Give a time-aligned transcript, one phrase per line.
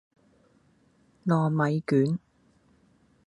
[1.27, 2.17] 糯米卷